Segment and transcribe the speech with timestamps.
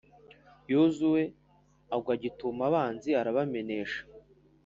[0.71, 1.21] Yozuwe
[1.95, 4.01] agwa gitumo abanzi, arabamenesha,